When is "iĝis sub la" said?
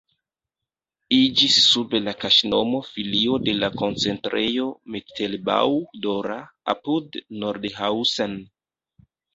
1.17-2.13